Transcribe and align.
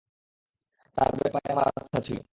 তার 0.97 1.11
ব্যাপারে 1.15 1.47
আমার 1.51 1.67
আস্থা 1.71 1.99
ছিল। 2.01 2.21